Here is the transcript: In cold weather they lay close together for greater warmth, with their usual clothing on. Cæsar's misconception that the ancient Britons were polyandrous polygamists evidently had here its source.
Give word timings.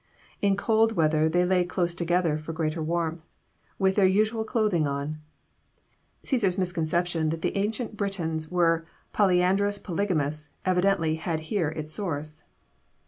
In 0.41 0.57
cold 0.57 0.93
weather 0.93 1.29
they 1.29 1.45
lay 1.45 1.63
close 1.63 1.93
together 1.93 2.35
for 2.35 2.53
greater 2.53 2.81
warmth, 2.81 3.27
with 3.77 3.97
their 3.97 4.07
usual 4.07 4.43
clothing 4.43 4.87
on. 4.87 5.21
Cæsar's 6.23 6.57
misconception 6.57 7.29
that 7.29 7.43
the 7.43 7.55
ancient 7.55 7.97
Britons 7.97 8.49
were 8.49 8.83
polyandrous 9.13 9.77
polygamists 9.77 10.49
evidently 10.65 11.17
had 11.17 11.41
here 11.51 11.69
its 11.69 11.93
source. 11.93 12.43